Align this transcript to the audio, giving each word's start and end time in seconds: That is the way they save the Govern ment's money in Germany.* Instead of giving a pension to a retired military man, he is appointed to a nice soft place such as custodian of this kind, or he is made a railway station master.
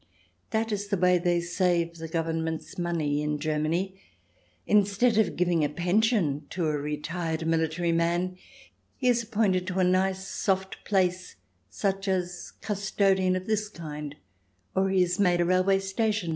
That 0.49 0.71
is 0.71 0.87
the 0.87 0.97
way 0.97 1.19
they 1.19 1.39
save 1.39 1.99
the 1.99 2.07
Govern 2.07 2.43
ment's 2.43 2.79
money 2.79 3.21
in 3.21 3.37
Germany.* 3.37 4.01
Instead 4.65 5.19
of 5.19 5.35
giving 5.35 5.63
a 5.63 5.69
pension 5.69 6.47
to 6.49 6.65
a 6.65 6.75
retired 6.75 7.45
military 7.45 7.91
man, 7.91 8.35
he 8.97 9.09
is 9.09 9.21
appointed 9.21 9.67
to 9.67 9.79
a 9.79 9.83
nice 9.83 10.27
soft 10.27 10.83
place 10.85 11.35
such 11.69 12.07
as 12.07 12.53
custodian 12.61 13.35
of 13.35 13.45
this 13.45 13.69
kind, 13.69 14.15
or 14.73 14.89
he 14.89 15.03
is 15.03 15.19
made 15.19 15.39
a 15.39 15.45
railway 15.45 15.77
station 15.77 16.29
master. 16.29 16.29